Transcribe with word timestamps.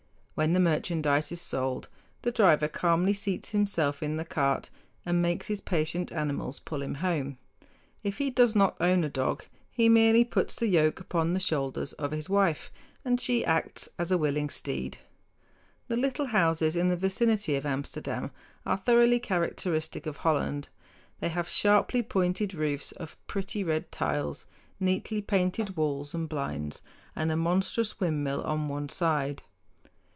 When 0.33 0.53
the 0.53 0.59
merchandise 0.59 1.31
is 1.31 1.39
sold 1.39 1.87
the 2.23 2.31
driver 2.31 2.67
calmly 2.67 3.13
seats 3.13 3.49
himself 3.49 4.01
in 4.01 4.15
the 4.15 4.25
cart 4.25 4.71
and 5.05 5.21
makes 5.21 5.45
his 5.49 5.61
patient 5.61 6.11
animals 6.11 6.57
pull 6.57 6.81
him 6.81 6.95
home. 6.95 7.37
If 8.03 8.17
he 8.17 8.31
does 8.31 8.55
not 8.55 8.75
own 8.81 9.03
a 9.03 9.09
dog, 9.09 9.45
he 9.69 9.87
merely 9.87 10.25
puts 10.25 10.55
the 10.55 10.65
yoke 10.65 10.99
upon 10.99 11.33
the 11.35 11.39
shoulders 11.39 11.93
of 11.93 12.09
his 12.09 12.27
wife, 12.27 12.71
and 13.05 13.21
she 13.21 13.45
acts 13.45 13.87
as 13.99 14.11
a 14.11 14.17
willing 14.17 14.49
steed. 14.49 14.97
The 15.89 15.95
little 15.97 16.25
houses 16.25 16.75
in 16.75 16.89
the 16.89 16.97
vicinity 16.97 17.55
of 17.55 17.63
Amsterdam 17.67 18.31
are 18.65 18.77
thoroughly 18.77 19.19
characteristic 19.19 20.07
of 20.07 20.17
Holland. 20.17 20.69
They 21.19 21.29
have 21.29 21.49
sharply 21.49 22.01
pointed 22.01 22.55
roofs 22.55 22.91
of 22.93 23.15
pretty 23.27 23.63
red 23.63 23.91
tiles, 23.91 24.47
neatly 24.79 25.21
painted 25.21 25.77
walls 25.77 26.15
and 26.15 26.27
blinds, 26.27 26.81
and 27.15 27.31
a 27.31 27.37
monstrous 27.37 27.99
windmill 27.99 28.41
on 28.41 28.69
one 28.69 28.89
side. 28.89 29.43